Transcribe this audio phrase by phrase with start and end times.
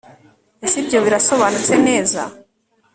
[0.65, 2.21] ese ibyo birasobanutse neza